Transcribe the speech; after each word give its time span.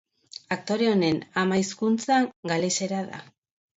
Aktore 0.55 0.87
honen 0.93 1.21
ama 1.43 1.59
hizkuntza 1.65 2.21
galesera 2.53 3.07
da. 3.15 3.21